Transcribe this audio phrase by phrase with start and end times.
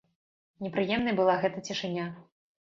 [0.67, 2.09] Непрыемнай была гэта цішыня.